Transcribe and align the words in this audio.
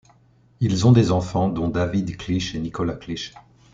Ils 0.61 0.87
ont 0.87 0.91
des 0.93 1.11
enfants, 1.11 1.47
dont 1.47 1.69
David 1.69 2.17
Cliche 2.17 2.55
et 2.55 2.59
Nicolas 2.59 2.95
Cliche. 2.95 3.33